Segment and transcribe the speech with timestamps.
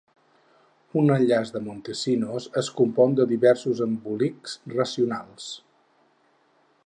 [1.01, 5.53] Un enllaç de Montesinos es compon de diversos embolics racionals.